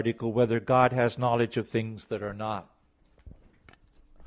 [0.03, 2.67] 9] Whether God Has Knowledge of Things That Are Not?